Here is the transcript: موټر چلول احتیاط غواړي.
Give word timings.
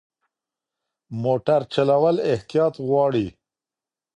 موټر 1.23 1.61
چلول 1.73 2.15
احتیاط 2.31 2.73
غواړي. 2.87 3.27